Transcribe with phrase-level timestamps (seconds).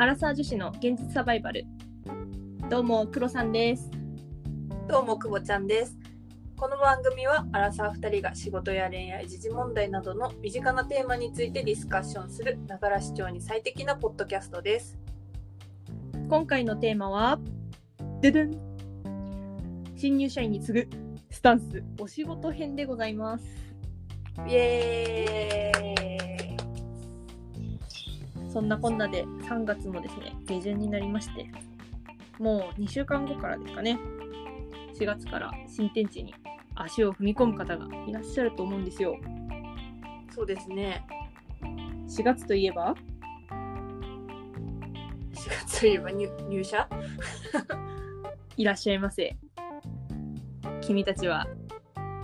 [0.00, 1.66] アラサー女子の現実サバイバル。
[2.70, 3.90] どうも黒さんです。
[4.88, 5.94] どうも、くぼちゃんです。
[6.56, 14.98] この番組は、アラサー2人が仕事や恋愛、時事問題などの身近なテーマについてディスカッションする、ながら視聴に最適なポッドキャストです。
[16.30, 17.38] 今回のテーマは
[18.22, 18.52] ででん
[19.96, 20.88] 新入社員に次ぐ
[21.28, 23.44] スタンスお仕事編でございます。
[24.48, 26.29] イエーイ
[28.52, 31.50] そんなこんなで3月もですね下旬になりまして
[32.38, 33.98] もう2週間後からですかね
[34.98, 36.34] 4月から新天地に
[36.74, 39.16] 足を踏み込む方がいらっしゃると思うんですよ。
[40.34, 41.04] そうですね。
[42.08, 42.94] 4月といえば
[45.34, 46.88] ？4月といえば入入社？
[48.56, 49.36] いらっしゃいませ。
[50.80, 51.46] 君たちは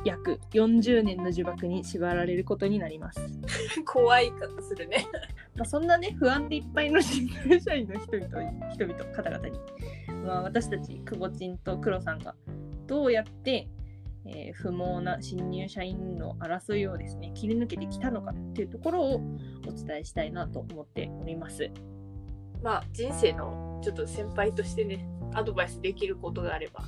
[0.05, 3.21] 約40年の呪縛に縛られることになります、
[3.85, 5.07] 怖いするね。
[5.57, 8.29] まあ、そんなね不安でいっぱいの新入社員の人々
[8.73, 9.59] 人々方々に、
[10.25, 12.35] まあ、私たちくぼちんと黒さんが
[12.87, 13.69] どうやって、
[14.27, 19.15] えー不毛な新入社員の争いをですね切り抜けてきたのかっていうところを
[19.67, 21.71] お伝えしたいなと思っております。
[22.63, 26.83] まあ、人生のちょっと先輩としてね、アドバイスできることがあれば、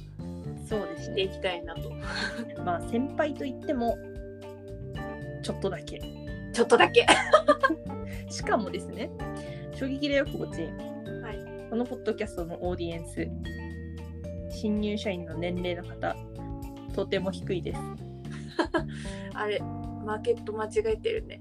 [0.68, 1.90] そうですしていきたいなと。
[2.64, 3.96] まあ先輩といっても
[5.42, 6.00] ちょっとだけ
[6.58, 7.06] ちょっとだけ。
[8.28, 9.08] しかもですね、
[9.74, 10.76] 衝撃だよ、こぼちん。
[11.22, 11.70] はい。
[11.70, 13.28] このポッドキャストのオーディエンス、
[14.50, 16.16] 新入社員の年齢の方、
[16.96, 17.80] とても低いです。
[19.34, 21.40] あれ、マーケット間違えてるね。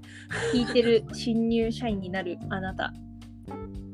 [0.52, 2.94] 聞いてる新入社員になるあなた、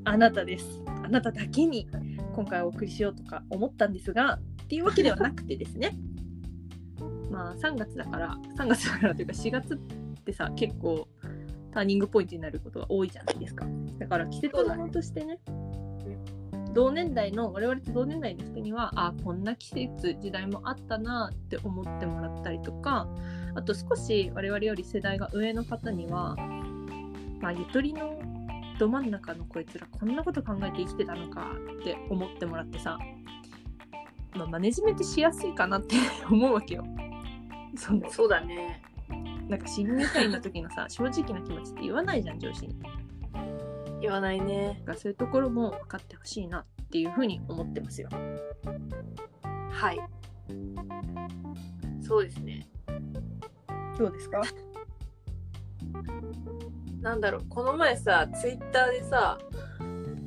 [0.05, 0.83] あなたです。
[0.87, 1.89] あなただけに
[2.35, 5.97] 今回お送りしようとか思ったんですが、っていうわけではなくてですね、
[7.33, 9.77] まあ3月だから、3月だからというか4月っ
[10.23, 11.09] てさ、結構
[11.75, 13.67] ターニングポイントになることが多いじゃないですか。
[13.99, 15.41] だから季節物としてね、
[16.73, 23.09] 同年代の我々と同年代の人にはあこんな季節時代もあったなって思ってもらったりとか
[23.55, 26.35] あと少し我々より世代が上の方には
[27.41, 28.19] まあゆとりの
[28.79, 32.99] ど真ん中のこいつらこんなこと考えて生きてたのかって思ってもらってさ、
[34.35, 35.95] まあ、マネジメントしやすいかなって
[36.29, 36.85] 思うわけよ。
[37.77, 38.83] そうだね。
[39.49, 42.77] なんか新入社員の時のさ 正直な気持ちって言わないじゃん上司に。
[44.01, 44.83] 言わないね。
[44.85, 48.09] がそういうところも分かってほしいなっていうふうに思ってますよ。
[49.71, 50.01] はい。
[52.03, 52.69] そうですね。
[53.99, 54.43] どうですか？
[57.01, 59.39] なんだろう、この前さ、ツイッターでさ、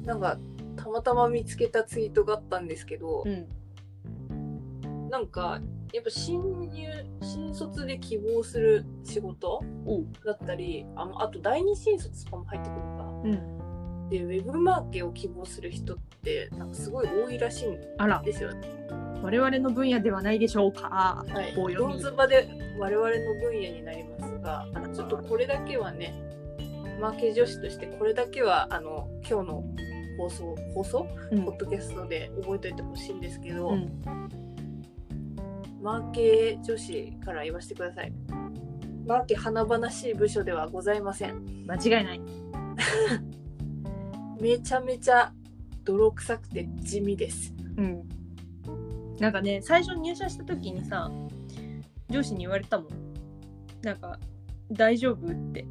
[0.05, 0.37] なんか、
[0.75, 5.09] たまたま見つけたツイートがあったんですけど、ん。
[5.09, 5.59] なんか、
[5.93, 6.87] やっぱ新入、
[7.21, 9.61] 新卒で希望する仕事。
[10.25, 13.03] だったり、ああと第二新卒とかも入ってくるのか。
[13.23, 14.09] うん。
[14.09, 17.79] で、ウェブマーケを希望する人って、なんかすごい多いらしいん
[18.23, 18.61] ですよね。
[19.21, 21.23] 我々の分野ではないでしょうか。
[21.27, 21.55] はい。
[21.55, 22.47] 棒読みドンズバで
[22.79, 26.13] 我々の分野になりますがちょっとこれだけはね、
[27.01, 29.63] マーケ女子としてこれだけは、あの、今日の
[30.17, 31.07] 放送、放送？
[31.31, 34.03] うんポッドキャストで覚えておいてほしいんですけど、うん。
[35.81, 38.11] マーケ女子から言わせてください。
[39.05, 41.65] マーケ華々しい部署ではございません。
[41.67, 42.21] 間違いない。
[44.41, 45.31] めちゃめちゃ
[45.83, 47.53] 泥臭くて地味です。
[47.77, 48.09] うん。
[49.19, 51.11] なんかね、最初入社した時にさ、
[52.09, 52.87] 上司に言われたもん。
[53.81, 54.19] なんか、
[54.71, 55.65] 大丈夫って。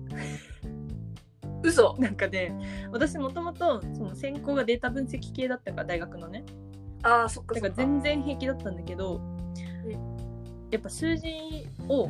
[1.62, 2.54] 嘘なんかね、
[2.92, 6.44] 私もともとその専攻がデータ分析系だったから、大学のね。
[7.02, 7.92] ああ、そっかだからそっか。
[7.92, 9.20] 全然平気だったんだけど、
[10.70, 11.28] やっぱ数字
[11.88, 12.08] を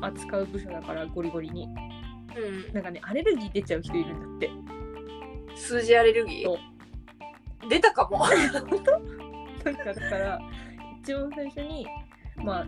[0.00, 1.64] 扱う部署だからゴリゴリに。
[1.64, 2.72] うん。
[2.72, 4.50] なんかね、アレルギー出ちゃう人いるんだって。
[5.56, 8.20] 数字アレルギそー出たかも。
[9.64, 10.40] なんかだから
[11.02, 11.86] 一応最初に
[12.36, 12.66] まあ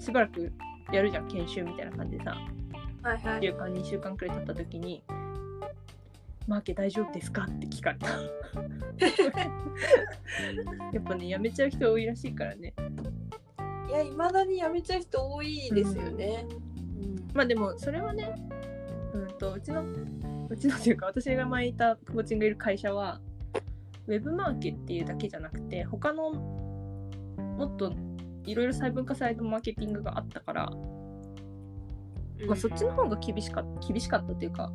[0.00, 0.52] しばらく
[0.92, 2.36] やるじゃん研修みたいな感じでさ
[3.02, 3.42] はいは1。
[3.42, 5.02] 週間2週間くらい経った時に
[6.46, 8.08] 「マーケ大丈夫ですか?」って聞かれた
[10.92, 12.74] やっぱねやめちゃう人多いらしいからね
[13.90, 16.46] いや、いまだに辞めちゃう人多いですよね。
[17.34, 18.34] まあでもそれはね
[19.14, 19.84] うんとうちの
[20.48, 23.20] うちのというか私が前いた久保ちんがいる会社は
[24.06, 27.92] ウェブマーケっていうだけじゃなくて他のもっと
[28.44, 30.72] いろいろ細分化されたマーケティングがあったから
[32.42, 34.72] うんまあ、そっちの方が厳しかった厳しかったというか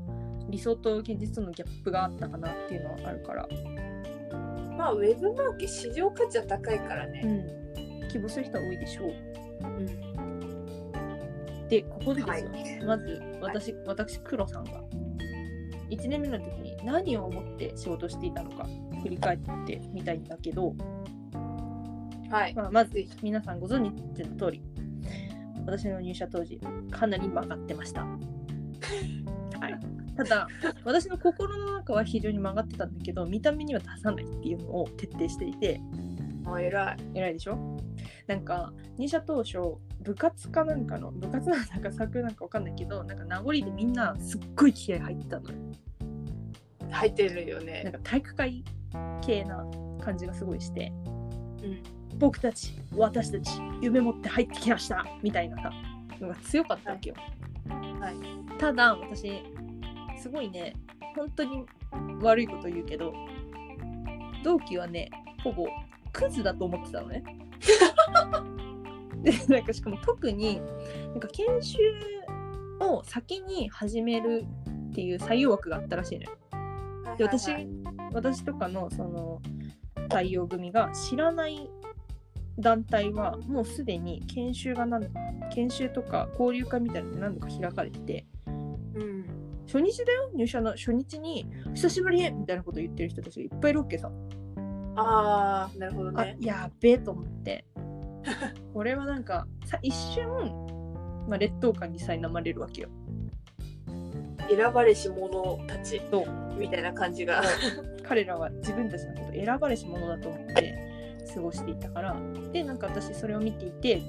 [0.50, 3.47] 理想と現実とのギャップがあったかなっていうのはあるから、
[4.77, 7.21] まあ、ウェブマーケ市場価値は高いからね。
[7.21, 7.64] ん、
[8.15, 9.13] 希望する人は多いでしょう。
[9.62, 9.85] うん。
[11.67, 12.85] でここでですよ、はい。
[12.85, 14.81] まず私私黒さんが。
[15.89, 18.67] 1年目の時に何を思って仕事をしていたのか
[19.03, 20.73] 振り返ってみたいんだけど、
[22.31, 22.56] はい。
[22.56, 24.63] まあ、まず皆さんご存知の通り
[25.65, 26.59] 私の入社当時
[26.89, 28.01] かなり曲がってました。
[28.01, 28.07] は
[29.69, 29.79] い、
[30.15, 30.47] ただ
[30.85, 35.81] 私の心の中は非常に曲がってたんだけど見た目には出さないっていうのを徹底していて。
[36.47, 36.97] あ、偉い。
[37.13, 37.75] 偉いでしょ？
[38.27, 39.57] なんか入社当初
[40.01, 45.57] 部活かなんかの部活なんだかサークルなんかわかんないけどなんか名残でみんなすっごい気合入ってたのよ
[46.92, 47.89] 入ってるよなんね。
[47.92, 48.63] か体育会
[49.22, 49.66] 系な
[50.01, 50.92] 感じがすごいして
[51.63, 52.18] うん。
[52.18, 55.72] 僕たち私たち夢持って入ってきましたみたいなさ
[56.19, 57.16] のが強かったわけよ、
[58.00, 58.57] はい。
[58.57, 59.44] ただ私
[60.18, 60.74] すごいね
[61.16, 61.66] 本当に
[62.22, 63.13] 悪いこと言うけど
[64.44, 65.10] 同期はね
[65.44, 65.66] ほぼ
[66.13, 67.24] クズだと思ってたのね
[69.23, 70.62] で なんかしかも特に
[71.09, 71.77] なんか研修
[72.79, 74.45] を先に始める
[74.89, 76.38] っていう採用枠があったらしいのよ。
[77.17, 77.50] で私
[78.13, 79.41] 私とかのその
[80.09, 81.69] 採用組が知らない
[82.59, 85.07] 団体はもうすでに研修が何
[85.53, 88.25] 研修とか交流会みたいなので何度か開かれてて
[88.56, 89.25] うん。
[89.65, 90.29] 初日だよ？
[90.35, 94.12] 入社の初日に「久しぶり!」みたいなこと言ってる人たちがいっぱいいるわけさ、
[94.95, 96.38] ああ、なるほどあね。
[96.39, 97.65] やっべえと思って。
[98.74, 100.27] これはなんかさ一瞬、
[101.27, 102.89] まあ、劣等感に苛まれるわけよ。
[104.50, 106.56] 選ばれし者たちそう。
[106.57, 107.44] みたいな感じが。
[108.07, 112.15] 彼らは自分たちのこと選ばれし者だと思って過ごしていたから。
[112.51, 114.01] でなんか私それを見ていて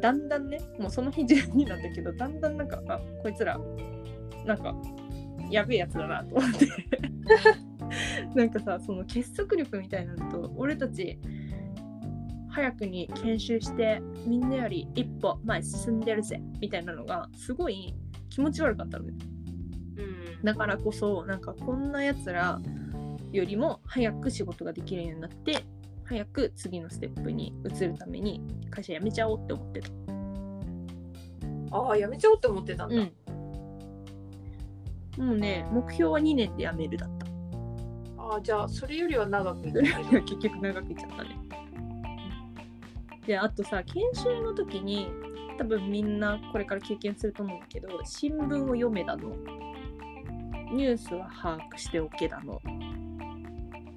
[0.00, 3.58] だんだんねもうその日中になんだけどだんだんなんかあこいつら
[4.44, 4.74] なんか
[5.50, 6.66] やべえやつだなと思って
[8.34, 11.18] なんかさその結束力みたいなのと俺たち
[12.50, 17.94] 早くに研修してみんなより一歩前進んでるぜみたいなのがすごい
[18.30, 19.14] 気持ち悪かったのね
[19.96, 20.44] うん。
[20.44, 22.60] だからこそなんかこんなやつら
[23.32, 25.64] よりも早く仕事ができるようになって
[26.04, 28.40] 早く次のステップに移るために
[28.70, 29.90] 会社辞めちゃおうって思ってた。
[31.70, 32.96] ああ、やめちゃおうって思ってたんだ。
[32.96, 33.12] うん。
[35.26, 37.17] もうね目標は2年で辞めるだった。
[38.40, 39.62] じゃあ、それよりは長く。
[39.72, 41.48] 結局長くいっちゃったね。
[43.28, 45.06] であとさ研修の時に
[45.58, 49.36] 多分みんなこれから経験すると思うんだけど新聞を読めだの。
[50.72, 52.54] ニュースは把握しておけだの。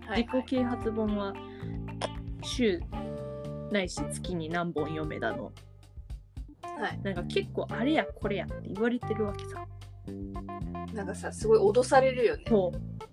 [0.06, 0.28] はい。
[0.28, 1.34] 自己啓発本は
[2.44, 2.82] 週
[3.72, 5.54] ないし月に何本読めだの。
[6.64, 7.00] はい。
[7.02, 9.66] なんか結構あれやこれやって言われてるわけさ。
[10.94, 12.44] なんかさ、すごい脅されるよね。
[12.48, 13.11] そう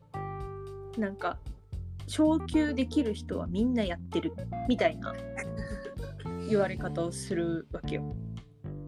[0.98, 1.38] なんか
[2.06, 4.32] 昇給できる人はみんなやってる
[4.68, 5.14] みたいな
[6.48, 8.16] 言われ方をするわけよ。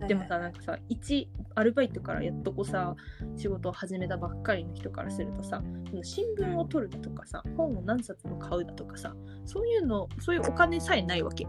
[0.08, 2.96] でもさなんかさ一アルバイトからやっとこさ
[3.36, 5.62] 仕事を始めたばっかりの人からするとさ
[6.02, 9.14] 新聞を取るだとかさ本を何冊も買うだとかさ
[9.44, 11.46] そういうのそういうお金さえないわけ。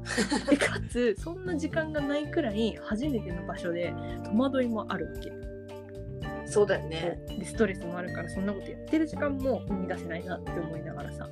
[0.48, 3.92] でかつそんな時間がないくらい初めての場所で
[4.24, 5.30] 戸惑いもあるわけ
[6.50, 7.18] そうだよね。
[7.28, 11.28] でストレスもあるからそんなことやってる時間も生み出せないなって思いながらさ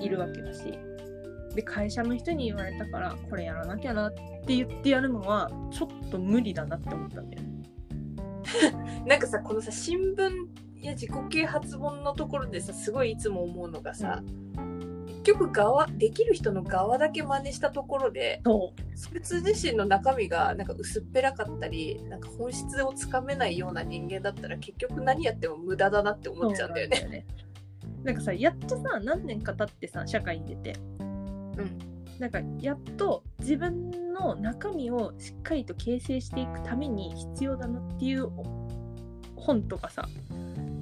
[0.00, 0.78] いるわけだし
[1.54, 7.56] で会社の人に言われたからこれやらなきゃなって言ってやるのはちょっと無理だなって思ったんだよね。
[9.06, 10.30] なんかさ、このさ、新聞
[10.82, 14.22] や自己啓発本のところでさ、すごいいつも思うのがさ、
[14.56, 14.65] 結
[15.32, 27.08] 局側、できる人の側だけ真似したところで、そそいつ自身の中身がなんか薄っぺらかったり、なんか本質をつかめないような人間だったら、結局何やっても無駄だなって思っちゃうんだよね。
[27.08, 27.26] ね。
[28.06, 30.76] なんかさやっとさ何年か経ってさ社会に出て
[31.58, 31.78] うん。
[32.20, 38.30] なんかやっと自分の中身をしっかりと形成していくために必要だなっていう
[39.34, 40.08] 本とかさ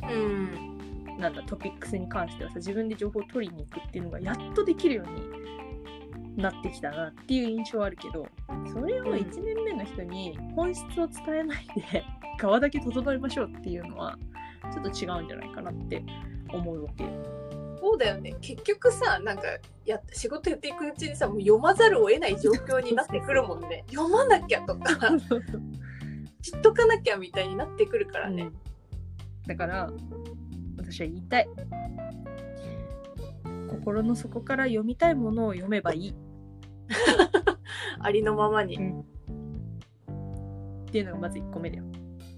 [0.03, 0.74] うん。
[1.19, 8.27] なんだトピックスに関してはさ自分で情報を取りに行くっていうのがやっとできるようになってきたなっていう印象はあるけど
[8.73, 12.05] それをうん1年目の人に本質を伝えないで
[12.39, 14.19] 側だけ整えましょうっていうのは
[14.73, 16.05] ちょっと違うんじゃないかなって
[16.53, 17.11] 思うわけよ。
[17.85, 18.35] そうだよね。
[18.41, 19.43] 結局さ、なんか
[19.85, 23.85] や仕事やっていくうちにさ、もう読まざるを得ない状況になってくるもんね。
[23.93, 25.11] 読まなきゃとか、
[26.41, 28.51] 知っとかなきゃみたいになってくるからね。
[29.47, 29.93] だから
[30.95, 31.49] 私は言いたい。
[33.69, 36.11] 心の底から読みたいものを読めばいい。
[36.11, 36.15] っ
[37.99, 38.79] ありのままに。
[40.93, 41.85] ていうのがまず1個目だよ。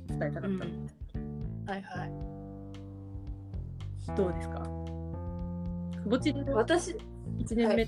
[0.09, 0.61] 伝えたかったの、
[1.67, 2.13] はいはい。
[4.17, 4.63] どうですか？
[6.03, 7.87] くぼちで私、1年目、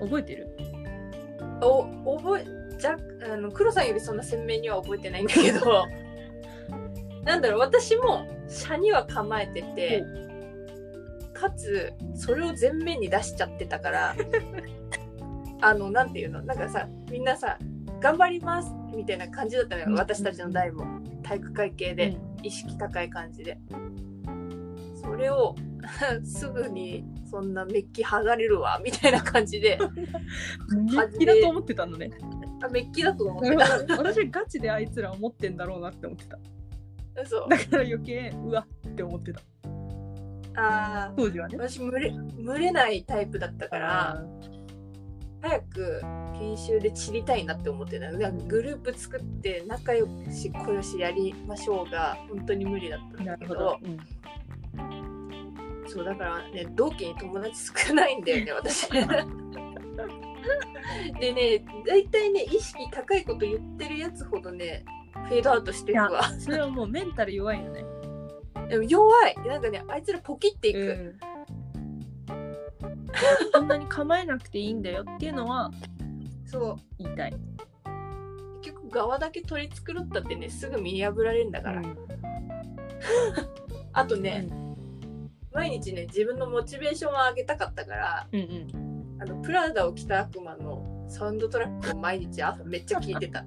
[0.00, 0.48] 覚えてる？
[1.60, 2.46] お覚え
[2.78, 2.96] じゃ
[3.30, 5.84] あの黒さんよりそんな鮮明には覚えてないんだけど。
[7.24, 10.04] なんだろう私も社には構えてて
[11.32, 14.16] かつそれを前面に出しちゃってたから
[15.60, 16.42] あのなんていうの？
[16.42, 17.58] なんかさみんなさ
[18.00, 19.94] 頑張りますみたいな感じだったのよ、うん。
[19.94, 20.84] 私たちの代も。
[21.22, 23.58] 体育会系で意識高い感じで、
[25.00, 25.54] それを
[26.24, 29.78] すぐにそんなメッキ剥がれるわみたいな感じで。
[30.90, 32.10] メッキだと思ってたのね。
[32.62, 33.96] あメッキだと思っなてた。
[33.96, 36.38] 私ガチであいつら思ってんだろうなって思ってた。
[37.24, 39.40] そうだから余計うわって思ってた。
[40.54, 41.56] あ当時はね。
[41.58, 44.24] 私群れ群れないタイプだったから
[45.40, 46.00] 早く
[46.38, 48.10] 研修で散りたいなって思ってた。
[48.10, 53.54] なんかグループ作って仲良し小よしやりましょうが本当に無理だったんなだけど。
[53.54, 53.78] るほど。
[53.82, 53.98] うん。
[55.88, 57.54] そうだからね同期に友達
[57.86, 58.88] 少ないんだよね 私。
[61.20, 66.22] でね大体ね意識高いこと言ってるやつほどねフェードアウトしていくわ。
[66.38, 67.84] それはもうメンタル弱いよね。
[68.68, 69.34] でも弱い。
[69.46, 71.18] なんかねあいつらポキっていく、うん。
[73.52, 75.70] そんなに構えなくていいんだよっていうのは
[76.46, 76.76] そう。
[76.98, 77.34] 言いたい。
[78.62, 81.96] 結局側だけ取り繕ったってねすぐ見破られるんだから、うん。
[83.92, 84.48] あとね、
[85.52, 89.18] 毎日ね自分のモチベーションを上げたかったからうんうん。
[89.20, 93.44] あのプラダを着た悪魔のサウンドトラックを毎日朝めっちゃ聞いてた、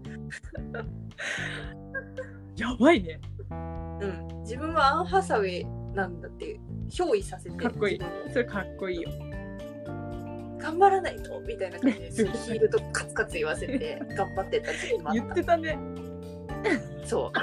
[2.57, 3.19] やばいね。
[3.49, 6.59] うん、自分はアン・ハサウェイなんだって
[6.89, 7.99] 憑依させてかっこいい
[8.31, 9.09] それかっこいいよ。
[10.57, 15.77] 頑張らないとみたいな感じで ヒールとカツカツ言わせて頑張ってた時期もあ言っったてたね。
[17.03, 17.37] そう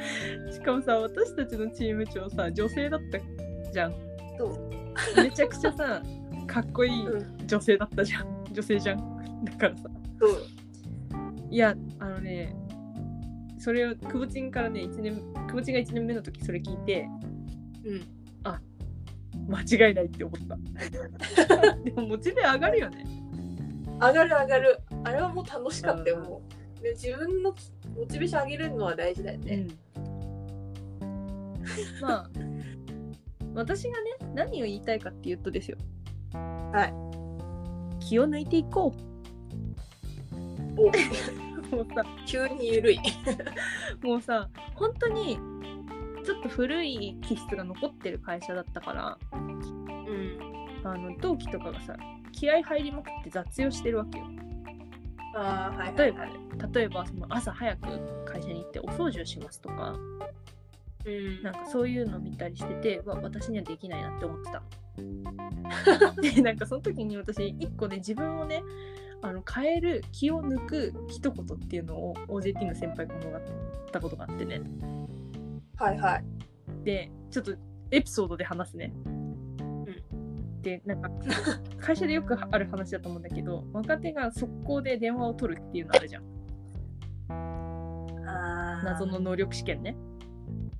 [0.52, 3.94] しかもさ、私たちのチーム長さ、女性だったじゃん。
[4.38, 6.02] そうめちゃくちゃさ、
[6.46, 8.44] かっこいいうん女性だったじゃん。
[8.52, 9.19] 女性じゃん。
[9.44, 9.90] だからさ。
[10.20, 10.46] そう
[11.50, 12.54] いや、あのね、
[13.58, 17.08] それを、くぼちんからね、1年、くぼちんが1年目の時それ聞いて、
[17.84, 18.20] うん
[19.48, 21.76] 間違いないって思った。
[21.82, 23.04] でもモチベ上がるよね。
[24.00, 26.40] 上がる上がるあれはもう楽しかったよも
[26.80, 27.54] うで自分の
[27.94, 29.66] モチベーション上げるのは大事だよね、
[32.00, 32.30] まあ、
[33.54, 35.76] 私がね、何を言いたいかっていうとですよ。
[36.32, 36.94] はい
[38.02, 38.92] 気を抜いていこおう。
[41.70, 43.00] もうさ、急に緩い
[44.02, 45.38] もうさ、本当に、
[46.24, 50.38] ちょっと古い気質が残ってる会社だったから、うん
[50.82, 51.96] あの同期とかがさ、
[52.32, 54.24] 気合入りまくって雑用してるわけよ。
[55.34, 56.40] あ例えばいはい
[56.74, 59.92] 例えばその朝早く会社に行ってお掃除をしますとか、
[61.04, 66.14] うんなんかそういうの見たりしてて、わ私にはできないなって思ってたの。
[66.20, 68.62] で、なんかその時に私、一個ね、自分をね、
[69.22, 73.42] あの変える、気を抜く一言っていうのを OJT の先輩からもらっ
[73.92, 74.62] たことがあってね。
[75.76, 76.24] はいはい
[76.84, 77.54] で、ちょっと
[77.90, 78.92] エピソードで話すね。
[80.62, 81.10] で、なんか、
[81.80, 86.24] 会社でよくある話だと思うんだけど、 若手が速攻で電話を取るっていうのあるじゃん。
[88.84, 89.96] 謎の能力試験ね。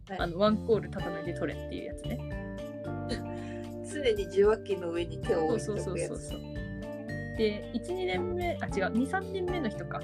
[0.08, 2.18] はいあの、ワンコール立たないで取れっていうやつね。
[3.92, 6.49] 常に受話器の上に手を置いてそうそうおくやつそうそうそう。
[7.40, 9.98] で、1、2年目、あ、違う、2、3年目の人か。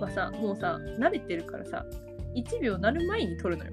[0.00, 1.86] はさ、もうさ、慣れてるからさ、
[2.34, 3.72] 1秒なる前に取るのよ。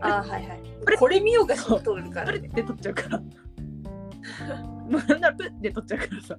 [0.00, 3.20] あーはいはいこれこれ見ようがしに通るからねプルって取っちゃうから。
[3.20, 3.28] も
[4.88, 6.38] うなんならプッって取っちゃうからさ。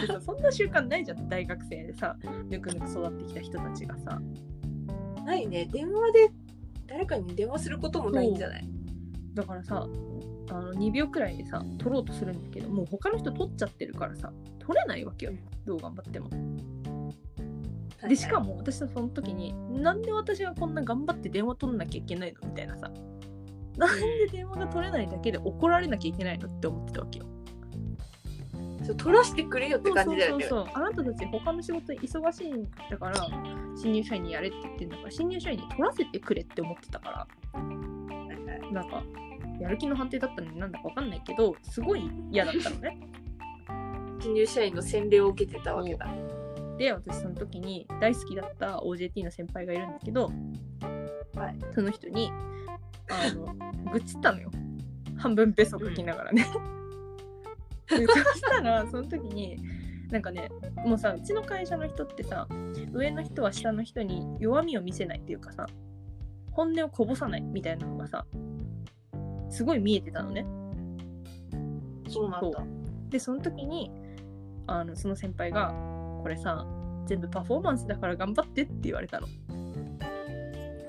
[0.00, 2.16] でさそんな習慣ないじゃん、大学生でさ、
[2.48, 4.20] ぬくぬく育ってきた人たちがさ。
[5.24, 6.30] ないね電話で
[6.86, 8.68] 誰かに電話することもないんじゃない？
[9.34, 9.86] だからさ、
[10.50, 16.28] あの2秒くらいでさ、取ろうとするんだけど、もう他の人取っちゃってるからさ、取れないわけようん、どう頑張っても。
[16.30, 19.52] はいでしかも私はその時に
[19.82, 22.92] なんで私がこんな頑張って電話取んなきゃいけないのみたいなさ
[23.76, 27.26] なんで電話が取れないだけで怒られなきゃいけないのって思ってたわけよ。
[28.84, 30.46] そう取らしてくれよって感じだよね。
[30.48, 33.28] そうそうそうあなたたち他の仕事忙しいんだから
[33.76, 37.26] 新入社員にやれって言ってんだから新入社員に取らせてくれって思ってたから。
[38.72, 39.02] なんか
[39.60, 42.98] やる気の判定だったのになんだかわかんないけどすごい嫌だったのね。
[44.20, 46.06] 新入社員の洗礼を受けてたわけだ。
[46.76, 50.30] で私その時に大好きだった OJT の先輩がいるんだけど、
[51.34, 51.56] はい。
[51.74, 52.30] その人に
[53.10, 53.54] あの
[53.92, 54.50] 愚痴ったのよ。
[55.16, 56.46] 半分ペソ書きながらね。
[57.88, 59.56] でそしたらその時に
[60.10, 60.50] なんかね
[60.84, 62.46] もうさうちの会社の人ってさ
[62.92, 65.66] 上の人は下の人に弱みを見せないっていうかさ
[66.52, 68.26] 本音をこぼさないみたいなのがさ
[69.58, 70.46] すごい見えてたのね。
[72.08, 72.62] そうなんだ。
[73.08, 73.90] でその時に
[74.68, 75.74] あのその先輩が
[76.22, 76.64] 「これさ
[77.06, 79.26] 全部パフォーマンスだから頑張って」って言われたの。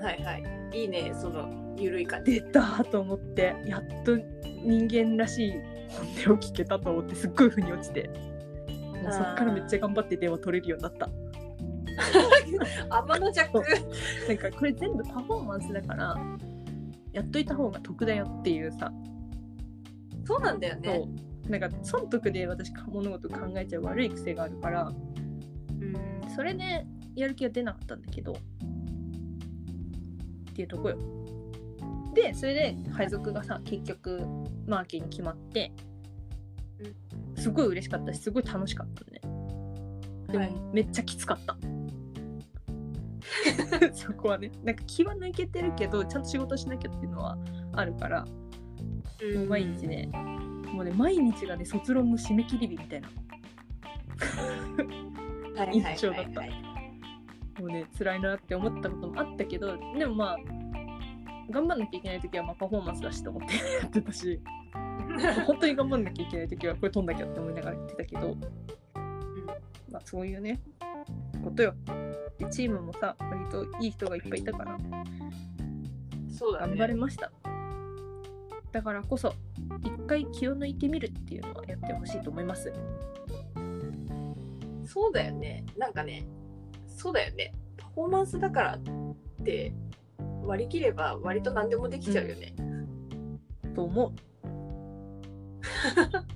[0.00, 0.82] はいはい。
[0.82, 2.34] いいねそのゆるい感じ。
[2.34, 4.16] 出たと思ってやっと
[4.64, 5.52] 人間らしい
[6.24, 8.08] 本音を聞けたと思ってすっごい腑に落ちて。
[9.02, 11.08] もうそっからめっちゃ頑張って電話取れるようになった。
[12.88, 13.64] 天の弱
[14.28, 16.14] なんかこれ全部パフォーマンスだから
[17.12, 18.92] やっといた方が得だよっていうさ。
[20.24, 20.96] そうなんだよね。
[20.96, 21.08] そ
[21.48, 21.50] う。
[21.50, 24.92] なんか損得で私物事考えちゃう悪い癖があるから。
[25.80, 25.94] うん。
[26.34, 26.86] それで
[27.16, 28.32] やる気が出なかったんだけど。
[28.32, 28.36] っ
[30.54, 30.98] ていうとこよ。
[32.14, 34.20] でそれで配属がさ結局
[34.66, 35.72] マーケに決まって。
[37.36, 39.20] すごい嬉しかったしすごい楽しかったね。
[40.28, 40.54] でも、はい。
[40.72, 41.56] めっちゃきつかった
[43.92, 44.50] そこはね。
[44.64, 47.38] なんか気は抜けてるけどちゃんと仕事しなきゃっていうのは
[47.72, 48.24] あるから。
[48.24, 50.08] もう毎日ね
[50.72, 53.08] もうね毎日がね卒論の締め切り日みたいな。
[55.72, 56.40] 印象だった。
[57.60, 60.36] もうね辛いなって思ったこともあったけどでもまあ
[61.50, 64.40] 頑張んなきゃいけない時はまあパフォーマンスだしと思って やってたし。
[65.46, 68.36] 本当に頑張んなきゃいけない時はこれ取んなきゃって思いながらやってたけど、
[69.90, 70.60] まあ、そういうね
[71.42, 71.74] ことよ。
[71.84, 71.99] で
[72.46, 74.78] チームもさ割といい人がいっぱいいたから。
[76.30, 76.76] そうだね。
[76.76, 77.30] 頑張れました。
[78.72, 79.34] だからこそ
[79.82, 82.72] 一回気を抜いてみるっていうのはやってほしいと思います。
[84.84, 85.64] そうだよね。
[85.76, 86.26] なんかね
[86.86, 87.52] そうだよね。
[87.76, 89.72] パフォーマンスだからって
[90.44, 92.54] 割り切れば割と何でもできちゃうよね、
[93.74, 96.26] と思うそう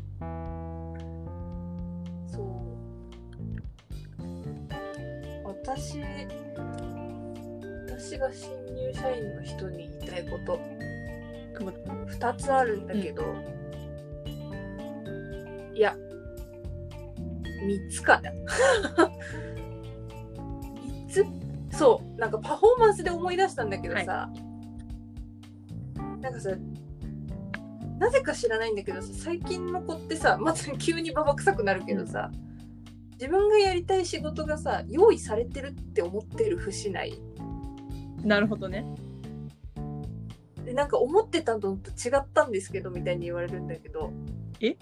[8.24, 10.58] が新入社員の人に言いたいこと。
[11.56, 11.76] 久保
[12.06, 13.22] 2つあるんだけど、
[15.74, 15.94] いや
[17.64, 18.32] 3つかな。
[21.08, 21.24] 3つ？
[21.78, 24.30] そうなんかパフォーマンスで思い出したんだけどさ、
[26.20, 26.50] なんかさ
[27.98, 32.32] なぜか知らないんだけどさ最近の子ってさまず急にババ臭くなるけどさ、
[33.12, 37.14] 自分がやりたい仕事がさ用意されてるって思ってる節ない？
[38.24, 38.86] なるほどね。
[40.64, 44.12] でなんか思ってたのと違ったんですけどみたいに言われるんだけど。
[44.60, 44.76] え？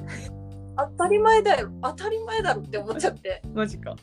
[0.77, 1.71] 当たり前だよ。
[1.83, 3.43] 当たり前だろって思っちゃって。
[3.53, 3.97] マジか。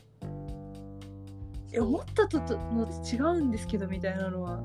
[1.72, 4.62] え思ったととのと違うんですけどみたいなのは。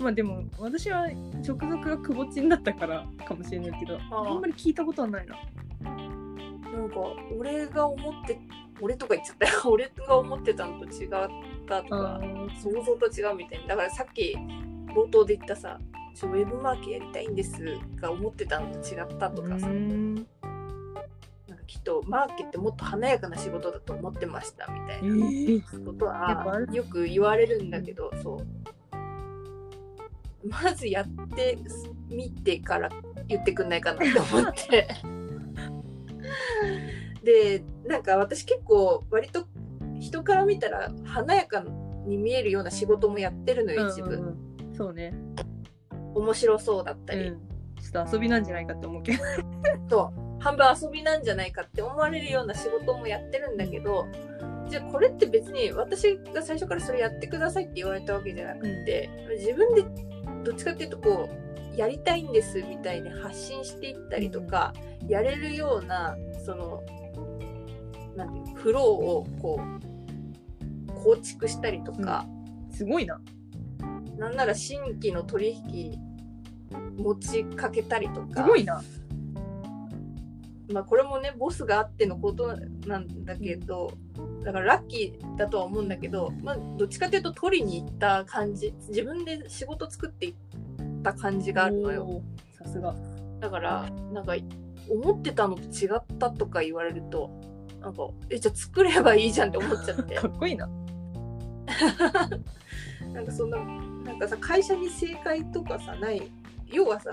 [0.00, 5.36] まあでも私は直属がくぼちんだったからかもしれないけどあんまり聞いたことはないな。
[5.82, 6.96] なんか
[7.38, 8.38] 俺が思って
[8.80, 9.60] 俺とか言っちゃったよ。
[9.70, 11.10] 俺が思ってたのと違っ
[11.66, 12.20] たとか
[12.62, 14.36] 想像と違うみたいなだからさっき
[14.94, 15.78] 冒頭で言ったさ
[16.22, 17.60] ウェブマーケやりたいんです
[17.96, 20.14] が思ってたのと違ったとかさ、うん。
[20.14, 25.84] なんかきっとマーケってもっと華やかな仕事だと思ってましたみたいえなー。
[25.84, 28.46] ことはるよく言われるんだけどそう。
[30.48, 31.58] まずやって
[32.08, 32.90] みてから
[33.26, 34.86] 言ってくんないかなって思って。
[37.24, 39.46] でなんか私結構割と
[40.00, 41.64] 人から見たら華やか
[42.06, 44.28] に見えるような仕事もやってるのよ一部、うんうん。
[44.28, 45.14] うんそうね、
[46.14, 47.40] 面白そうだったり、うん、
[47.80, 49.18] ちょっと遊びなんじゃないかって思うけど。
[49.88, 50.24] そう。
[50.44, 54.06] 半分遊びなんじゃないかって思われるような仕事もやってるんだけど
[54.68, 59.84] じゃあこれって別に私が最初からそれやってくださいって言われたわけじゃなくて、自分で
[60.42, 64.72] どっちかっていうとこうやりたいんですみたいに発信していったりとか、
[65.06, 66.82] やれるようなその
[68.16, 72.26] なんていうのフローをこう構築したりとか、
[72.70, 73.20] すごいな。
[74.18, 75.98] なんなら新規の取引
[76.96, 78.42] 持ちかけたりとか。
[78.42, 78.82] すごいな。
[80.72, 83.92] まあこれもねボスがあってのことなんだけど
[84.42, 90.34] だからラッキーだとは思うんだけど、まあ、どっちかというと取りに行った感じ自分で仕事作っていっ
[91.02, 92.22] た感じがあるのよ。
[92.58, 92.94] さすが。
[93.40, 94.34] だからなんか
[94.88, 97.30] 思ってたのと違ったとか言われると
[97.84, 100.14] なんかえじゃあ作ればいいじゃんって思っちゃって。
[100.16, 100.66] かっこいいな。
[103.12, 106.22] なんかそんななんかさ会社に正解とかさない。
[106.66, 107.10] 要はさ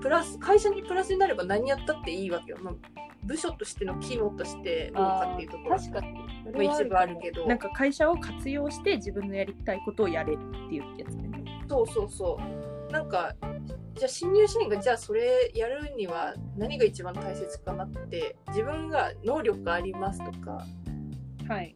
[0.00, 2.74] プラス会社にプラスになれば何やったっていいわけよ、まあ、
[3.22, 6.12] 部署としての機能としてどうかっていうところ確かに。
[6.12, 6.20] ま
[6.58, 7.46] あ一部あるけど。
[7.46, 11.30] なんか会社を活用して自分のやりたいことをやれっていうやつね。
[11.68, 13.34] そうそうそうなんか
[13.94, 20.64] じゃあ新入社員がじゃあそれやるには何が一番大切かなって自分が能力ありますとか
[21.48, 21.74] はい。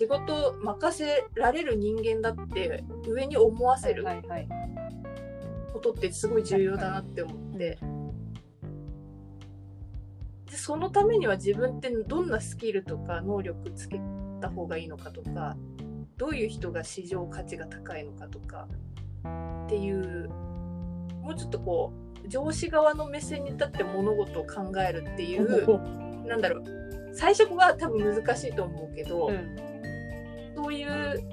[0.00, 4.04] 仕事任せられる人間だって上に思わせる
[5.74, 7.78] ことってすごい重要だなって思って、
[10.50, 14.00] でそのためには自分ってどんなスキルとか能力つけ
[14.40, 15.56] た方がいいのかとか
[16.16, 18.68] どういう人が市場価値が高いのかとか
[19.24, 20.28] っていう
[21.22, 21.92] もうちょっとこ
[22.24, 25.80] う上司側の目線に立って物事を考えるっていう
[26.26, 26.64] なんだろう。
[27.12, 29.56] 最初は多分難しいと思うけど、うん。
[30.54, 31.24] そういう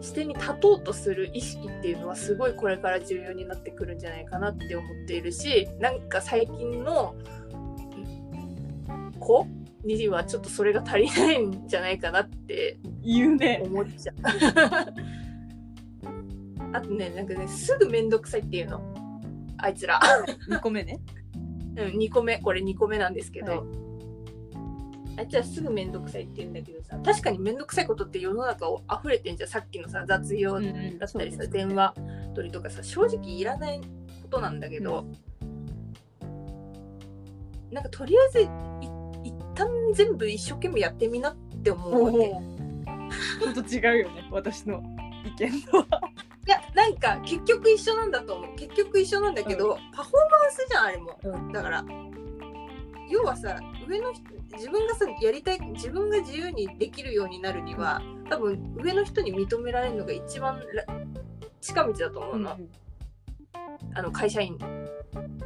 [0.00, 7.14] 視点に立とうとする意識っていうのはすごいこれから重要になってくるんじゃないかなって思っているしなんか最近の
[9.20, 9.46] 子
[9.84, 13.62] にはちょっとそれが足りないんじゃないかなって言うね。
[13.64, 14.16] 思っちゃう。
[16.72, 18.80] あとねなんかねすぐ面倒くさいっていうの。
[19.58, 20.00] あいつら。
[20.48, 21.00] 2個目ね。
[21.76, 22.38] うん、2個目。
[22.38, 23.60] これ2個目なんですけど、はい。
[25.18, 29.48] あいつらすぐめんどくさいって言うんだけどさ確かにめんどくさいことって世の中を溢れてんじゃん。
[29.48, 30.68] さっきのさ雑用だ
[31.06, 31.94] ったりさ、電話
[32.34, 33.80] 取りとかさ正直いらない
[34.22, 35.06] ことなんだけど、
[37.70, 38.48] なんかとりあえずい
[39.24, 42.18] 一旦全部一生懸命やってみなって思うわけ。
[42.18, 42.52] い
[43.42, 44.82] ちょっと違うよね私の
[45.24, 45.86] 意見とは
[46.46, 48.56] やなんか結局一緒なんだと思う。
[48.56, 51.18] 結局一緒なんだけど、パフォーマンスじゃんあれも。
[51.22, 51.52] うん。
[51.52, 51.84] だから
[53.08, 54.22] 要はさ上の人
[54.56, 60.84] 自分がさやりたい自分が自由にできるようになるには多分上の人に認められるのが一番ら
[61.60, 62.58] 近道だと思うの,、
[63.94, 64.58] あの会社員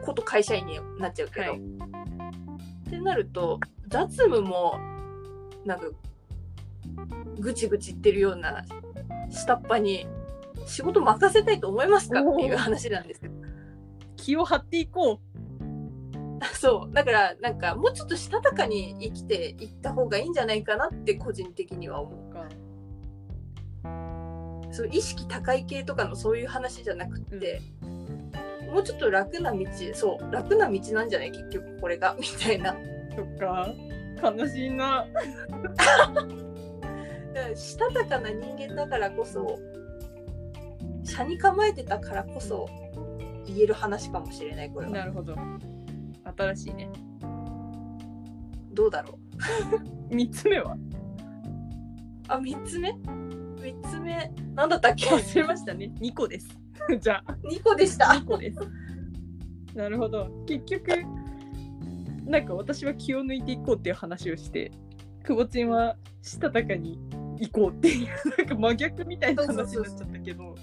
[0.05, 1.61] こと会社員になっちゃうけど、はい。
[1.61, 4.79] ってなると雑務も
[5.65, 5.87] なんか
[7.39, 8.65] ぐちぐち言ってるような
[9.31, 10.07] 下っ端に
[10.67, 12.21] 仕事任せたいと思いますか？
[12.21, 13.31] っていう話なんですよ。
[14.17, 15.21] 気を張っていこ
[16.55, 16.95] そう。
[16.95, 22.33] だからなんかもうちょっとしたたかに生きていった方がいいんじゃないかなって個人的には思う。
[22.33, 22.41] か
[24.71, 27.63] うそう意識高い系とかのそういう話じゃなくって、
[28.73, 29.59] もうちょっと楽な道
[29.95, 31.31] そう楽な道なんじゃない？
[31.31, 32.17] 結局これが。
[32.21, 32.77] みたいな。
[33.17, 33.73] そっか。
[34.23, 35.07] 悲しいな。
[37.55, 39.59] したたかな人間だからこそ
[41.17, 42.69] 車に構えてたからこそ
[43.47, 44.93] 言える話かもしれないこれは。
[44.93, 45.35] なるほど。
[46.37, 46.91] 新しいね。
[48.73, 49.19] どうだろ
[50.11, 50.13] う。
[50.15, 50.77] 3つ目は？
[52.29, 55.07] あ3つ目？3つ目なんだったっけ？
[55.07, 55.93] 忘れましたね。
[56.01, 56.49] 2個です。
[57.01, 57.33] じゃあ。
[57.45, 58.07] 2個でした。
[58.07, 58.59] 2個です。
[59.75, 60.29] なるほど。
[60.47, 60.91] 結局
[62.25, 64.73] なんか私は気を抜いていこうっていう話をして
[65.23, 66.99] くぼちんはしたたかに
[67.39, 70.55] 行こうっていうなんか真逆みたいな話になっちゃったけど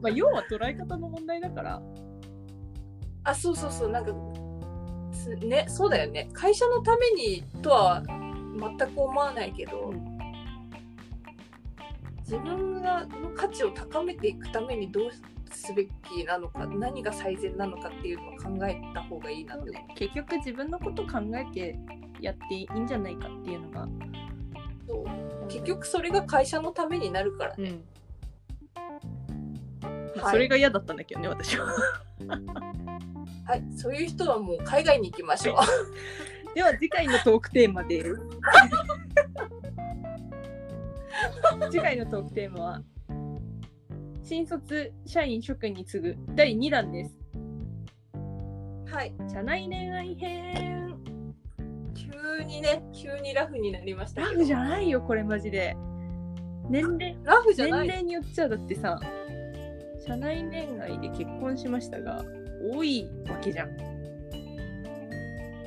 [0.00, 1.82] まあ要は捉え方の問題だから。
[3.24, 3.90] あそうそうそう。
[3.90, 4.12] なんか
[5.12, 6.28] つねそうだよね。
[6.32, 10.18] 会社のためにとは全く思わないけど、うん。
[12.20, 15.10] 自分がの価値を高めていくためにどう
[15.50, 21.76] すべきなのか何が最善なのかっていうのを考えた方がいいなって結局自分のこと考えて
[22.20, 23.88] やっていいんじゃないかっていうのが、
[24.88, 25.06] そう。
[25.48, 27.76] 結局それが会社のためになるからね、うん。
[27.76, 27.99] まあ
[30.16, 30.32] はい。
[30.32, 31.66] それが嫌だったんだけどね私は。
[31.66, 31.74] は
[33.56, 33.62] い。
[33.76, 38.04] そういう人はもう海外に行きましょう、では次回のトークテーマで。
[38.04, 38.14] す
[41.70, 42.82] 次回のトークテーマは
[44.22, 47.16] 新卒社員諸君に次ぐ第2弾です。
[48.92, 49.12] はい。
[49.32, 50.96] 社内恋愛編。
[51.94, 55.76] 急にね急にラフになりましたラフじゃないよこれマジで。
[56.68, 57.16] 年齢。
[57.24, 57.88] ラフじゃない。
[57.88, 59.00] 年齢によっちゃだってさ
[60.06, 62.24] 社内恋愛で結婚しましたが
[62.72, 63.76] 多いわけじゃん。